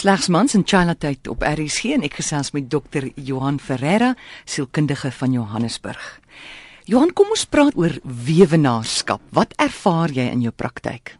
Slegs 0.00 0.30
mans 0.32 0.54
in 0.54 0.62
Chinatown 0.64 1.28
op 1.28 1.42
RSG 1.44 1.90
en 1.92 2.04
ek 2.06 2.14
gesels 2.22 2.54
met 2.56 2.70
dokter 2.72 3.10
Johan 3.20 3.58
Ferreira, 3.60 4.14
sielkundige 4.48 5.10
van 5.12 5.34
Johannesburg. 5.36 6.06
Johan, 6.88 7.10
kom 7.12 7.34
ons 7.34 7.42
praat 7.44 7.76
oor 7.76 7.98
weewenaarskap. 8.00 9.20
Wat 9.36 9.52
ervaar 9.60 10.08
jy 10.16 10.24
in 10.32 10.46
jou 10.46 10.54
praktyk? 10.56 11.18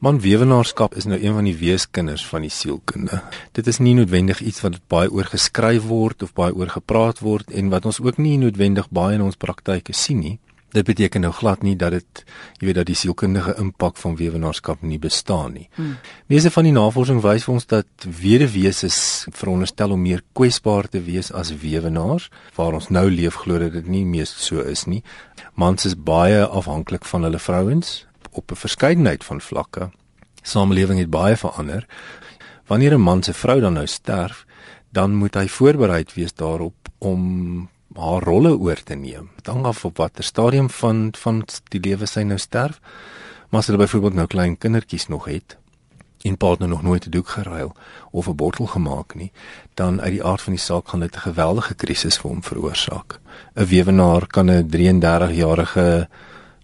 Man 0.00 0.22
weewenaarskap 0.24 0.96
is 0.96 1.04
nou 1.10 1.18
een 1.20 1.36
van 1.36 1.44
die 1.44 1.56
weeskinders 1.60 2.24
van 2.30 2.46
die 2.48 2.54
sielkunde. 2.54 3.20
Dit 3.52 3.68
is 3.68 3.82
nie 3.84 3.92
noodwendig 3.98 4.40
iets 4.40 4.64
wat 4.64 4.80
baie 4.88 5.12
oor 5.12 5.28
geskryf 5.28 5.84
word 5.84 6.24
of 6.24 6.32
baie 6.32 6.56
oor 6.56 6.72
gepraat 6.72 7.20
word 7.20 7.52
en 7.52 7.68
wat 7.74 7.84
ons 7.84 8.00
ook 8.00 8.16
nie 8.16 8.38
noodwendig 8.40 8.88
baie 8.96 9.20
in 9.20 9.28
ons 9.28 9.36
praktyke 9.36 9.92
sien 9.92 10.24
nie. 10.24 10.38
Dit 10.74 10.88
beteken 10.88 11.22
nou 11.22 11.32
glad 11.32 11.62
nie 11.62 11.76
dat 11.78 11.94
dit 11.94 12.22
jy 12.58 12.66
weet 12.66 12.78
dat 12.80 12.88
die 12.88 12.98
sielkundige 12.98 13.54
impak 13.62 13.98
van 14.00 14.16
weewenaarskap 14.18 14.82
nie 14.82 14.98
bestaan 14.98 15.54
nie. 15.54 15.68
Hmm. 15.76 15.96
Meeste 16.26 16.50
van 16.50 16.66
die 16.66 16.74
navorsing 16.74 17.20
wys 17.22 17.46
vir 17.46 17.54
ons 17.54 17.68
dat 17.70 18.06
weduwees 18.20 18.82
veronderstel 19.30 19.94
om 19.94 20.02
meer 20.02 20.24
kwesbaar 20.34 20.88
te 20.90 21.02
wees 21.06 21.30
as 21.32 21.52
weewenaars, 21.62 22.30
waar 22.56 22.74
ons 22.74 22.90
nou 22.90 23.06
leef 23.10 23.38
glo 23.44 23.60
dat 23.62 23.76
dit 23.76 23.86
nie 23.86 24.04
meer 24.04 24.26
so 24.26 24.64
is 24.66 24.86
nie. 24.90 25.02
Mans 25.54 25.86
is 25.86 25.94
baie 25.94 26.42
afhanklik 26.42 27.06
van 27.06 27.22
hulle 27.28 27.38
vrouens 27.38 28.06
op 28.34 28.50
'n 28.50 28.56
verskeidenheid 28.56 29.24
van 29.24 29.40
vlakke. 29.40 29.90
Samelewing 30.42 30.98
het 30.98 31.10
baie 31.10 31.36
verander. 31.36 31.86
Wanneer 32.66 32.94
'n 32.94 33.00
man 33.00 33.22
se 33.22 33.32
vrou 33.32 33.60
dan 33.60 33.72
nou 33.72 33.86
sterf, 33.86 34.44
dan 34.92 35.14
moet 35.14 35.34
hy 35.34 35.48
voorbereid 35.48 36.14
wees 36.14 36.34
daarop 36.34 36.74
om 36.98 37.68
haar 37.94 38.22
rolle 38.22 38.56
oor 38.58 38.82
te 38.82 38.94
neem. 38.94 39.30
Dit 39.36 39.46
hang 39.46 39.64
af 39.64 39.84
op 39.84 39.96
watter 39.96 40.24
stadium 40.24 40.70
van 40.70 41.10
van 41.18 41.44
die 41.70 41.80
lewe 41.80 42.06
sy 42.06 42.22
nou 42.22 42.38
sterf. 42.38 42.80
Maar 43.50 43.60
as 43.60 43.66
hulle 43.66 43.78
byvoorbeeld 43.78 44.14
nou 44.14 44.26
klein 44.26 44.58
kindertjies 44.58 45.08
nog 45.08 45.24
het 45.30 45.56
en 46.24 46.36
partner 46.36 46.68
nog 46.68 46.82
nooit 46.82 47.06
'n 47.06 47.10
doek 47.10 47.28
geruil 47.28 47.74
of 48.10 48.28
'n 48.28 48.34
bottel 48.34 48.66
gemaak 48.66 49.14
nie, 49.14 49.32
dan 49.74 50.00
uit 50.00 50.10
die 50.10 50.24
aard 50.24 50.40
van 50.40 50.52
die 50.52 50.62
saak 50.62 50.88
gaan 50.88 51.00
dit 51.00 51.16
'n 51.16 51.18
geweldige 51.18 51.74
krisis 51.74 52.18
vir 52.18 52.30
hom 52.30 52.42
veroorsaak. 52.42 53.20
'n 53.54 53.64
Weewenaar 53.64 54.26
kan 54.26 54.50
'n 54.50 54.68
33-jarige 54.68 56.08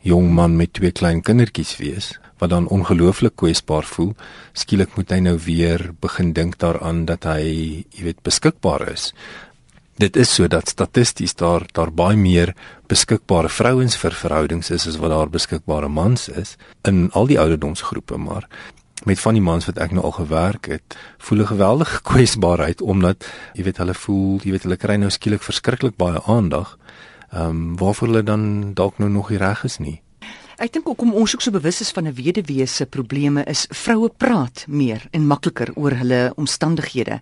jong 0.00 0.30
man 0.30 0.56
met 0.56 0.72
twee 0.72 0.90
klein 0.92 1.22
kindertjies 1.22 1.76
wees 1.76 2.18
wat 2.38 2.50
dan 2.50 2.68
ongelooflik 2.68 3.36
kwesbaar 3.36 3.84
voel. 3.84 4.14
Skielik 4.52 4.96
moet 4.96 5.10
hy 5.10 5.18
nou 5.18 5.38
weer 5.44 5.90
begin 6.00 6.32
dink 6.32 6.58
daaraan 6.58 7.04
dat 7.04 7.24
hy, 7.24 7.84
jy 7.90 8.02
weet, 8.02 8.22
beskikbaar 8.22 8.88
is 8.88 9.12
dit 10.00 10.16
is 10.16 10.34
so 10.34 10.48
dat 10.48 10.68
statisties 10.68 11.34
daar 11.34 11.66
daar 11.76 11.92
baie 11.92 12.16
meer 12.16 12.54
beskikbare 12.88 13.48
vrouens 13.52 13.96
vir 14.00 14.16
verhoudings 14.16 14.70
is 14.70 14.86
as 14.88 14.98
wat 15.02 15.12
daar 15.12 15.32
beskikbare 15.32 15.88
mans 15.88 16.28
is 16.28 16.56
in 16.88 17.08
al 17.12 17.28
die 17.28 17.38
ouderdomsgroepe 17.40 18.16
maar 18.16 18.48
met 19.04 19.20
van 19.20 19.36
die 19.36 19.44
mans 19.44 19.68
wat 19.68 19.80
ek 19.84 19.92
nou 19.96 20.04
al 20.08 20.16
gewerk 20.16 20.70
het 20.72 20.96
voel 21.18 21.44
'n 21.44 21.52
geweldige 21.52 22.02
kwesbaarheid 22.10 22.80
omdat 22.80 23.28
jy 23.54 23.64
weet 23.68 23.82
hulle 23.82 23.94
voel 23.94 24.40
jy 24.44 24.50
weet 24.56 24.68
hulle 24.68 24.80
kry 24.86 24.96
nou 24.96 25.10
skielik 25.10 25.42
verskriklik 25.42 25.96
baie 25.96 26.20
aandag 26.26 26.78
ehm 27.30 27.48
um, 27.48 27.76
waarvoor 27.76 28.08
hulle 28.08 28.22
dan 28.22 28.74
dalk 28.74 28.98
nou 28.98 29.10
nog 29.10 29.30
reg 29.30 29.64
is 29.64 29.78
nie 29.78 30.00
Ek 30.60 30.72
dink 30.72 30.88
ook 30.88 31.00
om 31.00 31.14
ons 31.16 31.32
ook 31.32 31.40
so 31.40 31.50
bewus 31.50 31.80
is 31.80 31.90
van 31.96 32.04
'n 32.04 32.14
weduwee 32.14 32.66
se 32.66 32.86
probleme 32.86 33.44
is 33.44 33.66
vroue 33.70 34.10
praat 34.16 34.64
meer 34.68 35.06
en 35.10 35.26
makliker 35.26 35.70
oor 35.74 35.90
hulle 35.96 36.32
omstandighede. 36.36 37.20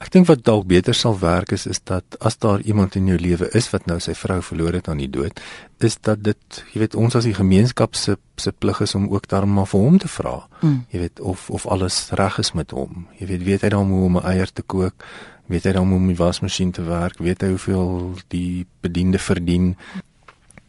Ek 0.00 0.08
dink 0.14 0.30
wat 0.30 0.40
dalk 0.48 0.64
beter 0.64 0.96
sal 0.96 1.18
werk 1.20 1.52
is 1.52 1.66
is 1.68 1.82
dat 1.84 2.16
as 2.24 2.38
daar 2.40 2.62
iemand 2.64 2.96
in 2.96 3.10
jou 3.10 3.18
lewe 3.20 3.50
is 3.56 3.68
wat 3.70 3.86
nou 3.86 3.98
sy 4.00 4.14
vrou 4.16 4.38
verloor 4.42 4.78
het 4.78 4.88
aan 4.88 5.02
die 5.02 5.10
dood, 5.12 5.40
is 5.84 5.98
dat 6.00 6.22
dit, 6.24 6.60
jy 6.72 6.80
weet, 6.80 6.96
ons 6.96 7.16
as 7.18 7.28
die 7.28 7.36
gemeenskap 7.36 7.94
se 7.94 8.16
se 8.40 8.52
plig 8.56 8.80
is 8.80 8.94
om 8.96 9.10
ook 9.12 9.28
daarom 9.28 9.52
maar 9.52 9.68
vir 9.68 9.80
hom 9.84 9.98
te 10.00 10.08
vra. 10.08 10.38
Mm. 10.62 10.78
Jy 10.88 11.00
weet 11.02 11.20
of 11.20 11.50
of 11.50 11.66
alles 11.66 11.98
reg 12.16 12.38
is 12.40 12.54
met 12.56 12.72
hom. 12.72 13.04
Jy 13.18 13.26
weet, 13.28 13.44
weet 13.44 13.66
hy 13.66 13.68
dan 13.76 13.92
hoe 13.92 14.04
om 14.06 14.16
'n 14.16 14.24
eier 14.24 14.52
te 14.52 14.62
kook? 14.62 15.04
Weet 15.46 15.64
hy 15.64 15.72
dan 15.72 15.88
hoe 15.88 15.96
om 15.98 16.06
die 16.06 16.16
wasmasjien 16.16 16.70
te 16.70 16.82
werk? 16.82 17.18
Weet 17.18 17.42
hy 17.42 17.48
hoeveel 17.48 18.14
die 18.28 18.66
bediende 18.80 19.18
verdien? 19.18 19.76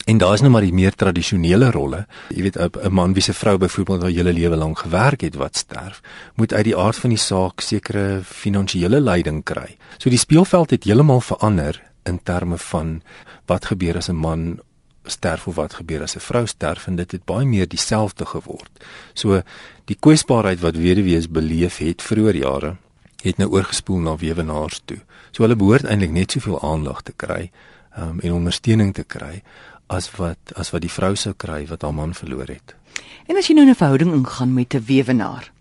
En 0.06 0.18
daar 0.18 0.34
is 0.34 0.42
nou 0.42 0.52
maar 0.52 0.66
die 0.66 0.74
meer 0.74 0.96
tradisionele 0.96 1.72
rolle. 1.72 2.06
Jy 2.30 2.42
weet 2.42 2.58
'n 2.58 2.94
man 2.94 3.14
wie 3.14 3.24
se 3.24 3.34
vrou 3.34 3.58
byvoorbeeld 3.58 4.04
al 4.04 4.10
hele 4.10 4.34
lewe 4.34 4.56
lank 4.56 4.80
gewerk 4.80 5.22
het 5.22 5.36
wat 5.36 5.58
sterf, 5.58 6.02
moet 6.36 6.54
uit 6.54 6.64
die 6.64 6.78
aard 6.78 6.96
van 6.96 7.10
die 7.10 7.18
saak 7.18 7.62
sekere 7.62 8.22
finansiële 8.24 9.00
leiding 9.00 9.44
kry. 9.44 9.78
So 9.98 10.10
die 10.10 10.18
speelveld 10.18 10.70
het 10.70 10.84
heeltemal 10.84 11.22
verander 11.22 11.82
in 12.04 12.20
terme 12.24 12.58
van 12.58 13.02
wat 13.46 13.66
gebeur 13.66 13.98
as 13.98 14.10
'n 14.10 14.16
man 14.16 14.60
sterf 15.04 15.48
of 15.48 15.56
wat 15.56 15.74
gebeur 15.74 16.02
as 16.02 16.16
'n 16.16 16.20
vrou 16.20 16.46
sterf 16.46 16.88
en 16.88 16.96
dit 16.96 17.12
het 17.12 17.26
baie 17.26 17.46
meer 17.46 17.68
dieselfde 17.68 18.26
geword. 18.26 18.86
So 19.14 19.42
die 19.86 19.98
kwesbaarheid 20.00 20.60
wat 20.60 20.76
weduwees 20.76 21.30
beleef 21.30 21.78
het 21.78 22.02
vroeër 22.02 22.36
jare 22.36 22.76
het 23.22 23.38
nou 23.38 23.50
oorgespoel 23.50 24.00
na 24.00 24.16
weewenaars 24.16 24.82
toe. 24.86 25.00
So 25.32 25.44
hulle 25.44 25.56
behoort 25.56 25.84
eintlik 25.84 26.12
net 26.12 26.32
soveel 26.32 26.62
aandag 26.62 27.02
te 27.02 27.14
kry 27.16 27.52
um, 27.98 28.20
en 28.20 28.32
ondersteuning 28.32 28.94
te 28.94 29.04
kry 29.04 29.42
as 29.92 30.08
wat 30.16 30.54
as 30.56 30.72
wat 30.72 30.86
die 30.86 30.92
vrou 30.92 31.16
sou 31.20 31.34
kry 31.36 31.66
wat 31.70 31.84
haar 31.84 31.96
man 31.96 32.16
verloor 32.16 32.48
het. 32.48 32.76
En 33.28 33.38
as 33.38 33.48
jy 33.48 33.56
nou 33.56 33.68
'n 33.68 33.76
verhouding 33.76 34.14
ingaan 34.14 34.54
met 34.54 34.74
'n 34.74 34.86
weewenaar. 34.86 35.52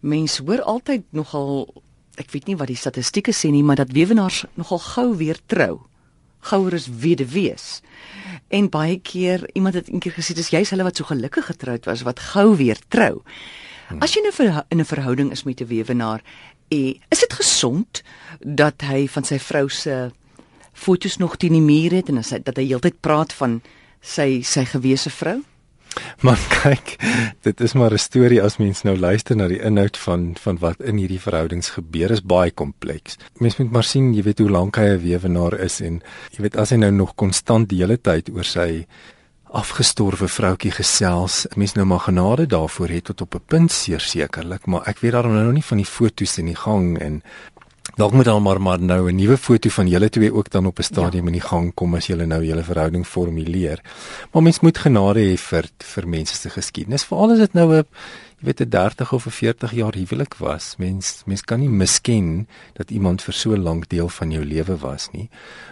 Mense 0.00 0.42
hoor 0.42 0.62
altyd 0.62 1.02
nogal 1.10 1.82
ek 2.16 2.30
weet 2.30 2.46
nie 2.46 2.56
wat 2.56 2.70
die 2.72 2.76
statistieke 2.76 3.32
sê 3.32 3.50
nie, 3.50 3.62
maar 3.62 3.76
dat 3.76 3.92
weewenaars 3.92 4.44
nogal 4.54 4.78
gou 4.78 5.16
weer 5.16 5.38
trou. 5.46 5.80
Gouer 6.40 6.72
is 6.72 6.88
weduwees. 6.88 7.80
En 8.48 8.70
baie 8.70 8.98
keer 8.98 9.50
iemand 9.52 9.74
het 9.74 9.88
eendag 9.88 10.14
gesê 10.14 10.34
dis 10.34 10.52
juist 10.54 10.70
hulle 10.70 10.86
wat 10.86 10.96
so 10.96 11.04
gelukkig 11.04 11.46
getroud 11.46 11.84
was 11.84 12.02
wat 12.02 12.20
gou 12.20 12.56
weer 12.56 12.78
trou. 12.88 13.22
Hmm. 13.88 14.02
As 14.02 14.14
jy 14.14 14.22
nou 14.22 14.62
in 14.68 14.80
'n 14.80 14.84
verhouding 14.84 15.30
is 15.30 15.44
met 15.44 15.60
'n 15.60 15.66
weewenaar, 15.66 16.22
eh, 16.68 16.94
is 17.08 17.20
dit 17.20 17.32
gesond 17.32 18.02
dat 18.40 18.80
hy 18.80 19.08
van 19.08 19.24
sy 19.24 19.38
vrou 19.38 19.68
se 19.68 20.12
foto's 20.76 21.16
nog 21.18 21.36
teen 21.40 21.56
die 21.56 21.64
muur 21.64 21.96
het 21.96 22.12
en 22.12 22.20
hy 22.20 22.40
dat 22.44 22.60
hy 22.60 22.66
heeltyd 22.68 23.00
praat 23.00 23.32
van 23.40 23.60
sy 24.04 24.42
sy 24.44 24.66
gewese 24.68 25.10
vrou? 25.10 25.40
Maar 26.20 26.40
kyk, 26.62 26.96
dit 27.42 27.60
is 27.60 27.72
maar 27.72 27.92
'n 27.92 27.98
storie 27.98 28.42
as 28.42 28.56
mens 28.56 28.82
nou 28.82 28.96
luister 28.98 29.36
na 29.36 29.48
die 29.48 29.60
inhoud 29.60 29.96
van 29.96 30.36
van 30.40 30.58
wat 30.58 30.80
in 30.80 30.96
hierdie 30.96 31.20
verhoudings 31.20 31.70
gebeur 31.78 32.10
is 32.10 32.22
baie 32.22 32.50
kompleks. 32.50 33.16
Mens 33.38 33.56
moet 33.56 33.70
maar 33.70 33.84
sien, 33.84 34.14
jy 34.14 34.22
weet 34.22 34.38
hoe 34.38 34.50
lank 34.50 34.76
hy 34.76 34.88
'n 34.92 35.00
weewenaar 35.00 35.60
is 35.60 35.80
en 35.80 36.02
jy 36.30 36.42
weet 36.42 36.56
as 36.56 36.70
hy 36.70 36.76
nou 36.76 36.90
nog 36.90 37.14
konstant 37.14 37.68
die 37.68 37.80
hele 37.80 37.96
tyd 37.96 38.28
oor 38.30 38.44
sy 38.44 38.86
afgestorwe 39.56 40.28
vroutjie 40.28 40.70
gesels, 40.70 41.46
mens 41.56 41.72
nou 41.74 41.86
maar 41.86 42.04
genade 42.08 42.46
daarvoor 42.46 42.88
het 42.88 43.04
tot 43.04 43.20
op 43.20 43.34
'n 43.34 43.46
punt 43.46 43.72
sekerlik, 44.00 44.66
maar 44.66 44.82
ek 44.88 44.98
weet 44.98 45.12
daarom 45.12 45.32
nou 45.32 45.44
nog 45.44 45.54
nie 45.54 45.64
van 45.64 45.76
die 45.76 45.86
foto's 45.86 46.38
in 46.38 46.46
die 46.46 46.56
gang 46.56 46.98
en 46.98 47.22
Dalk 47.96 48.12
moet 48.12 48.24
dan 48.24 48.42
maar 48.42 48.60
maar 48.60 48.80
nou 48.80 49.10
'n 49.10 49.14
nuwe 49.14 49.36
foto 49.36 49.68
van 49.68 49.88
julle 49.88 50.08
twee 50.08 50.34
ook 50.34 50.50
dan 50.50 50.66
op 50.66 50.78
'n 50.78 50.82
stadium 50.82 51.24
ja. 51.24 51.26
in 51.26 51.32
die 51.32 51.48
gang 51.48 51.74
kom 51.74 51.94
as 51.94 52.06
julle 52.06 52.26
nou 52.26 52.44
julle 52.44 52.62
verhouding 52.62 53.06
formuleer. 53.06 53.80
Maar 54.32 54.42
mens 54.42 54.60
moet 54.60 54.78
genade 54.78 55.20
hê 55.20 55.36
vir 55.36 55.64
vir 55.78 56.08
mense 56.08 56.34
se 56.34 56.50
geskiedenis. 56.50 57.04
Veral 57.04 57.30
as 57.30 57.38
dit 57.38 57.52
nou 57.52 57.72
'n 57.72 57.84
jy 58.38 58.44
weet 58.44 58.60
'n 58.60 58.68
30 58.68 59.12
of 59.12 59.26
'n 59.26 59.30
40 59.30 59.72
jaar 59.72 59.94
huwelik 59.94 60.34
was. 60.34 60.74
Mens 60.76 61.22
mens 61.26 61.42
kan 61.42 61.60
nie 61.60 61.68
misken 61.68 62.48
dat 62.72 62.90
iemand 62.90 63.22
vir 63.22 63.34
so 63.34 63.56
lank 63.56 63.88
deel 63.88 64.08
van 64.08 64.30
jou 64.30 64.44
lewe 64.44 64.76
was 64.76 65.08
nie. 65.12 65.30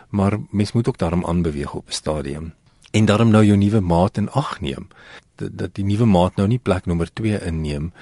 Maar 0.08 0.38
mens 0.50 0.72
moet 0.72 0.88
ook 0.88 0.98
daarom 0.98 1.24
aanbeweeg 1.24 1.74
op 1.74 1.88
'n 1.88 1.92
stadium 1.92 2.54
en 2.90 3.04
daarom 3.04 3.30
nou 3.30 3.44
jou 3.44 3.56
nuwe 3.56 3.80
maat 3.80 4.16
in 4.16 4.30
ag 4.30 4.60
neem. 4.60 4.88
Dat, 5.34 5.50
dat 5.52 5.74
die 5.74 5.84
nuwe 5.84 6.04
maat 6.04 6.36
nou 6.36 6.48
nie 6.48 6.58
plek 6.58 6.86
nommer 6.86 7.12
2 7.12 7.40
inneem 7.44 7.92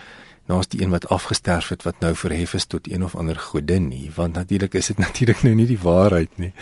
naas 0.51 0.69
die 0.69 0.83
een 0.83 0.91
wat 0.91 1.09
afgesterf 1.09 1.69
het 1.69 1.83
wat 1.83 2.01
nou 2.01 2.15
verhef 2.15 2.55
is 2.55 2.67
tot 2.67 2.91
een 2.91 3.05
of 3.05 3.15
ander 3.17 3.37
godin 3.37 3.89
nie 3.89 4.11
want 4.15 4.35
natuurlik 4.35 4.75
is 4.75 4.87
dit 4.87 4.99
natuurlik 5.07 5.43
nou 5.43 5.55
nie 5.55 5.67
die 5.67 5.79
waarheid 5.79 6.39
nie. 6.39 6.53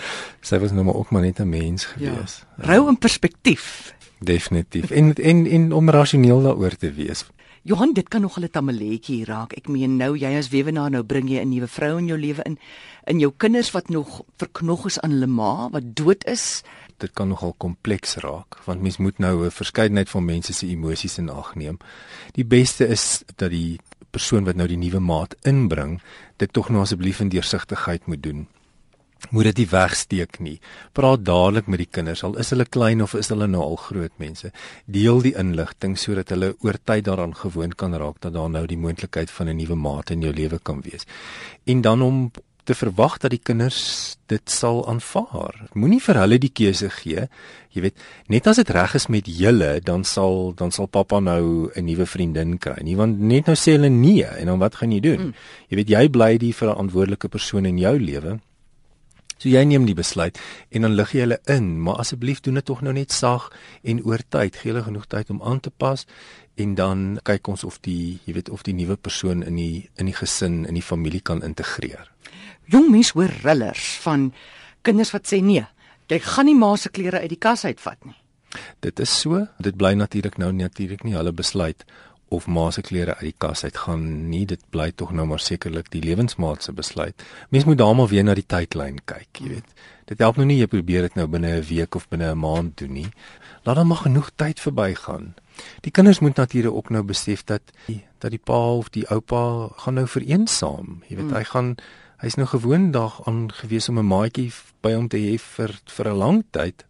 Sy 0.41 0.59
was 0.59 0.73
nou 0.73 0.85
maar 0.85 0.95
ook 0.95 1.11
maar 1.11 1.23
net 1.23 1.41
'n 1.41 1.49
mens 1.49 1.89
ja. 1.97 2.13
gewees. 2.13 2.45
Ja, 2.57 2.65
rou 2.73 2.89
in 2.89 2.99
perspektief. 2.99 3.95
Definitief. 4.19 4.91
En 4.91 5.15
en 5.15 5.47
en 5.47 5.73
om 5.73 5.91
rasioneel 5.91 6.43
daaroor 6.43 6.77
te 6.77 6.93
wees. 6.93 7.25
Johan 7.63 7.93
dit 7.93 8.09
kan 8.09 8.21
nog 8.21 8.39
'n 8.39 8.49
tamaletjie 8.49 9.25
raak. 9.25 9.53
Ek 9.53 9.69
meen 9.69 9.97
nou 9.97 10.17
jy 10.17 10.37
as 10.37 10.49
weewenaar 10.49 10.91
nou 10.91 11.03
bring 11.03 11.29
jy 11.29 11.41
'n 11.41 11.49
nuwe 11.49 11.69
vrou 11.69 11.99
in 11.99 12.07
jou 12.07 12.19
lewe 12.19 12.43
in 12.43 12.59
in 13.05 13.19
jou 13.19 13.33
kinders 13.37 13.71
wat 13.71 13.89
nog 13.89 14.23
verknog 14.37 14.87
is 14.87 15.01
aan 15.01 15.11
hulle 15.11 15.27
ma 15.27 15.69
wat 15.71 15.97
dood 15.97 16.25
is 16.25 16.63
dit 17.01 17.13
kan 17.13 17.29
nogal 17.29 17.55
kompleks 17.59 18.17
raak 18.25 18.59
want 18.65 18.83
mens 18.83 18.97
moet 18.99 19.19
nou 19.19 19.45
'n 19.45 19.51
verskeidenheid 19.51 20.11
van 20.11 20.25
mense 20.25 20.53
se 20.53 20.67
emosies 20.67 21.19
in 21.19 21.29
ag 21.29 21.55
neem. 21.55 21.79
Die 22.33 22.45
beste 22.45 22.87
is 22.87 23.23
dat 23.37 23.51
die 23.51 23.81
persoon 24.11 24.45
wat 24.45 24.57
nou 24.57 24.69
die 24.69 24.81
nuwe 24.81 25.01
maat 25.01 25.37
inbring, 25.47 26.01
dit 26.37 26.53
tog 26.53 26.69
nou 26.69 26.83
asseblief 26.83 27.21
in 27.21 27.29
deursigtigheid 27.29 28.07
moet 28.07 28.23
doen. 28.23 28.47
Moet 29.29 29.45
dit 29.45 29.57
nie 29.57 29.69
wegsteek 29.69 30.39
nie. 30.41 30.61
Praat 30.97 31.25
dadelik 31.25 31.67
met 31.69 31.83
die 31.83 31.89
kinders 31.91 32.23
al 32.25 32.39
is 32.41 32.51
hulle 32.55 32.65
klein 32.65 33.03
of 33.05 33.15
is 33.15 33.29
hulle 33.29 33.47
nou 33.47 33.61
al 33.63 33.77
groot 33.77 34.15
mense. 34.17 34.49
Deel 34.87 35.21
die 35.21 35.35
inligting 35.37 35.99
sodat 36.01 36.33
hulle 36.33 36.55
oor 36.65 36.79
tyd 36.85 37.05
daaraan 37.05 37.37
gewoond 37.37 37.77
kan 37.77 37.95
raak 37.95 38.23
dat 38.25 38.33
daar 38.33 38.49
nou 38.51 38.65
die 38.67 38.81
moontlikheid 38.81 39.31
van 39.31 39.49
'n 39.49 39.57
nuwe 39.57 39.77
maat 39.77 40.11
in 40.11 40.23
jou 40.23 40.33
lewe 40.33 40.59
kan 40.59 40.81
wees. 40.81 41.05
En 41.65 41.81
dan 41.81 42.03
om 42.03 42.31
te 42.71 42.77
verwag 42.79 43.19
dat 43.19 43.35
die 43.35 43.43
kinders 43.43 43.81
dit 44.31 44.51
sal 44.51 44.85
aanvaar. 44.91 45.57
Moenie 45.75 46.01
vir 46.03 46.21
hulle 46.23 46.39
die 46.39 46.53
keuse 46.55 46.91
gee. 47.01 47.27
Jy 47.75 47.85
weet, 47.87 48.05
net 48.31 48.47
as 48.51 48.61
dit 48.63 48.71
reg 48.75 48.95
is 48.99 49.09
met 49.11 49.27
julle, 49.27 49.73
dan 49.83 50.05
sal 50.07 50.53
dan 50.59 50.71
sal 50.75 50.87
pappa 50.87 51.19
nou 51.21 51.71
'n 51.75 51.85
nuwe 51.85 52.07
vriendin 52.07 52.59
kry. 52.59 52.79
Nie 52.83 52.97
want 52.97 53.19
net 53.19 53.47
nou 53.47 53.57
sê 53.57 53.75
hulle 53.75 53.91
nee 53.91 54.25
en 54.25 54.47
dan 54.47 54.59
wat 54.59 54.75
gaan 54.79 54.93
jy 54.93 55.01
doen? 55.01 55.21
Mm. 55.21 55.35
Jy 55.69 55.77
weet 55.77 55.91
jy 55.91 56.09
bly 56.09 56.39
die 56.39 56.55
verantwoordelike 56.55 57.29
persoon 57.29 57.67
in 57.67 57.79
jou 57.79 57.99
lewe. 57.99 58.39
So 59.41 59.49
jy 59.49 59.63
neem 59.65 59.87
die 59.89 59.97
besluit 59.97 60.37
en 60.69 60.85
dan 60.85 60.93
lig 60.99 61.15
jy 61.17 61.25
hulle 61.25 61.39
in, 61.49 61.73
maar 61.81 62.03
asseblief 62.03 62.43
doen 62.45 62.59
dit 62.61 62.67
tog 62.69 62.83
nou 62.85 62.93
net 62.93 63.15
sag 63.17 63.47
en 63.89 64.03
oor 64.05 64.21
tyd, 64.29 64.59
gee 64.61 64.69
hulle 64.69 64.85
genoeg 64.85 65.07
tyd 65.09 65.33
om 65.33 65.41
aan 65.41 65.63
te 65.65 65.73
pas 65.73 66.05
en 66.61 66.75
dan 66.77 67.07
kyk 67.25 67.49
ons 67.49 67.65
of 67.65 67.79
die, 67.87 68.19
jy 68.27 68.37
weet, 68.37 68.51
of 68.53 68.67
die 68.69 68.77
nuwe 68.77 68.99
persoon 69.01 69.41
in 69.47 69.57
die 69.57 69.89
in 69.97 70.11
die 70.11 70.17
gesin, 70.17 70.67
in 70.69 70.77
die 70.77 70.85
familie 70.85 71.23
kan 71.25 71.41
integreer. 71.47 72.11
Jong 72.69 72.91
mense 72.93 73.17
hoor 73.17 73.33
rillers 73.41 73.87
van 74.05 74.29
kinders 74.85 75.15
wat 75.17 75.33
sê 75.33 75.41
nee, 75.41 75.65
jy 76.13 76.21
gaan 76.21 76.51
nie 76.51 76.59
ma 76.59 76.75
se 76.77 76.93
klere 76.93 77.25
uit 77.25 77.33
die 77.33 77.41
kas 77.41 77.65
uitvat 77.65 78.05
nie. 78.05 78.19
Dit 78.85 79.01
is 79.01 79.13
so, 79.15 79.47
dit 79.63 79.77
bly 79.79 79.95
natuurlik 79.97 80.37
nou 80.43 80.51
natuurlik 80.53 81.05
nie 81.07 81.17
hulle 81.17 81.33
besluit 81.33 81.87
of 82.31 82.47
ma 82.47 82.71
se 82.71 82.83
klere 82.87 83.17
uit 83.19 83.33
die 83.33 83.39
kas 83.43 83.65
uit 83.65 83.77
gaan 83.85 84.05
nie 84.31 84.45
dit 84.47 84.61
bly 84.71 84.91
tog 84.95 85.11
nou 85.17 85.27
maar 85.27 85.43
sekerlik 85.43 85.91
die 85.91 86.03
lewensmaat 86.05 86.63
se 86.63 86.73
besluit. 86.73 87.25
Mens 87.51 87.67
moet 87.67 87.79
daarmal 87.79 88.09
weer 88.09 88.25
na 88.25 88.37
die 88.39 88.47
tydlyn 88.47 89.01
kyk, 89.05 89.43
jy 89.43 89.49
weet. 89.57 89.73
Dit 90.11 90.23
help 90.23 90.39
nou 90.39 90.47
nie 90.47 90.61
jy 90.61 90.69
probeer 90.71 91.09
dit 91.09 91.17
nou 91.19 91.27
binne 91.27 91.57
'n 91.59 91.67
week 91.67 91.95
of 91.95 92.09
binne 92.09 92.31
'n 92.31 92.39
maand 92.39 92.77
doen 92.79 92.93
nie. 92.93 93.11
Laat 93.65 93.77
dan 93.77 93.87
maar 93.87 94.07
genoeg 94.07 94.31
tyd 94.37 94.61
verbygaan. 94.61 95.35
Die 95.81 95.91
kinders 95.91 96.21
moet 96.21 96.37
natuurlik 96.37 96.75
ook 96.75 96.91
nou 96.91 97.03
besef 97.03 97.45
dat 97.45 97.63
dat 98.19 98.31
die 98.31 98.43
pa 98.45 98.75
of 98.75 98.91
die 98.91 99.09
oupa 99.09 99.69
gaan 99.77 99.95
nou 99.95 100.07
vereensaam. 100.07 101.03
Jy 101.09 101.17
weet, 101.17 101.27
hmm. 101.27 101.37
hy 101.37 101.45
gaan 101.45 101.77
hy's 102.17 102.37
nou 102.37 102.47
gewoon 102.47 102.91
dag 102.91 103.27
aan 103.27 103.53
gewees 103.53 103.89
om 103.89 103.99
'n 103.99 104.07
maatjie 104.07 104.53
by 104.81 104.93
hom 104.93 105.09
te 105.09 105.17
hê 105.17 105.39
vir 105.39 105.81
vir 105.87 106.09
'n 106.09 106.17
lang 106.17 106.45
tyd 106.51 106.85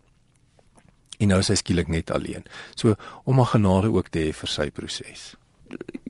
en 1.20 1.32
nou 1.32 1.38
is 1.43 1.50
hy 1.52 1.58
skielik 1.61 1.90
net 1.93 2.11
alleen. 2.14 2.46
So 2.75 2.96
om 3.25 3.37
maar 3.37 3.52
genade 3.52 3.93
ook 3.93 4.08
te 4.08 4.25
hê 4.25 4.32
vir 4.37 4.50
sy 4.50 4.70
proses. 4.75 5.34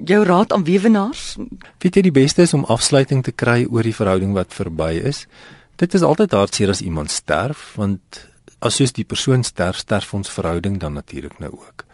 Jou 0.07 0.23
raad 0.25 0.55
aan 0.57 0.65
weewenaars? 0.65 1.37
Weet 1.83 1.99
jy 1.99 2.07
die 2.09 2.17
beste 2.17 2.47
is 2.47 2.55
om 2.57 2.65
afsluiting 2.73 3.25
te 3.27 3.35
kry 3.35 3.67
oor 3.69 3.85
die 3.85 3.97
verhouding 3.97 4.33
wat 4.37 4.55
verby 4.57 4.95
is. 5.11 5.27
Dit 5.81 5.95
is 5.95 6.07
altyd 6.07 6.37
hartseer 6.37 6.73
as 6.73 6.85
iemand 6.85 7.12
sterf 7.12 7.75
want 7.81 8.25
as 8.61 8.77
soos 8.77 8.93
die 8.93 9.07
persoon 9.09 9.43
sterf, 9.45 9.81
sterf 9.81 10.12
ons 10.15 10.31
verhouding 10.31 10.79
dan 10.81 10.99
natuurlik 10.99 11.39
nou 11.41 11.53
ook. 11.56 11.85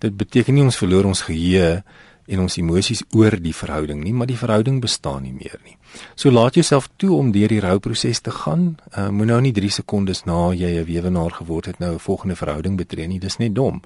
Dit 0.00 0.16
beteken 0.16 0.56
nie 0.56 0.64
ons 0.64 0.78
verloor 0.80 1.08
ons 1.08 1.24
geheue 1.28 1.82
en 2.26 2.40
ons 2.40 2.56
emosies 2.58 3.02
oor 3.14 3.36
die 3.40 3.54
verhouding 3.54 4.02
nie, 4.04 4.12
maar 4.12 4.26
die 4.26 4.38
verhouding 4.38 4.80
bestaan 4.80 5.22
nie 5.22 5.32
meer 5.32 5.58
nie. 5.64 5.76
So 6.14 6.30
laat 6.30 6.54
jouself 6.54 6.88
toe 6.96 7.14
om 7.16 7.32
deur 7.32 7.48
die 7.48 7.60
rouproses 7.60 8.20
te 8.20 8.30
gaan. 8.30 8.76
Uh, 8.96 9.08
Moenie 9.08 9.32
nou 9.32 9.40
nie 9.40 9.52
3 9.52 9.70
sekondes 9.70 10.24
na 10.26 10.52
jy 10.52 10.80
'n 10.80 10.84
weewenaar 10.84 11.30
geword 11.30 11.66
het 11.66 11.78
nou 11.78 11.94
'n 11.94 11.98
volgende 11.98 12.36
verhouding 12.36 12.76
betree 12.76 13.06
nie. 13.06 13.20
Dis 13.20 13.38
net 13.38 13.54
dom. 13.54 13.82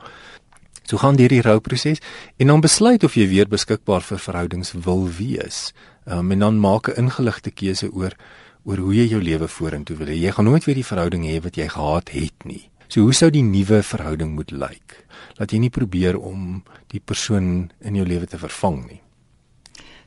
So 0.84 0.96
gaan 0.96 1.16
deur 1.16 1.28
die 1.28 1.42
rouproses 1.42 2.00
en 2.36 2.46
dan 2.46 2.60
besluit 2.60 3.04
of 3.04 3.14
jy 3.14 3.28
weer 3.28 3.48
beskikbaar 3.48 4.02
vir 4.02 4.18
verhoudings 4.18 4.72
wil 4.72 5.08
wees. 5.08 5.72
Um, 6.06 6.32
en 6.32 6.38
dan 6.38 6.58
maak 6.58 6.88
'n 6.88 7.06
ingeligte 7.06 7.50
keuse 7.50 7.92
oor 7.92 8.16
oor 8.64 8.76
hoe 8.76 8.94
jy 8.94 9.06
jou 9.08 9.22
lewe 9.22 9.48
vorentoe 9.48 9.96
wil 9.96 10.06
hê. 10.06 10.16
Jy 10.20 10.32
gaan 10.32 10.44
nooit 10.44 10.64
weer 10.64 10.74
die 10.74 10.84
verhouding 10.84 11.24
hê 11.24 11.40
wat 11.40 11.56
jy 11.56 11.68
gehad 11.68 12.08
het 12.08 12.44
nie. 12.44 12.70
So 12.90 13.04
hoe 13.06 13.14
sou 13.14 13.28
die 13.30 13.44
nuwe 13.46 13.84
verhouding 13.86 14.32
moet 14.34 14.50
lyk? 14.50 14.96
Laat 15.38 15.52
jy 15.54 15.60
nie 15.62 15.70
probeer 15.70 16.16
om 16.18 16.64
die 16.90 16.98
persoon 16.98 17.70
in 17.86 17.94
jou 17.94 18.06
lewe 18.06 18.26
te 18.26 18.38
vervang 18.40 18.80
nie. 18.88 18.98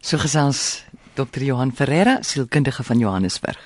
So 0.04 0.20
gesels 0.20 0.84
Dr. 1.16 1.46
Johan 1.48 1.72
Ferreira, 1.72 2.18
sielkundige 2.28 2.84
van 2.84 3.00
Johannesburg. 3.00 3.62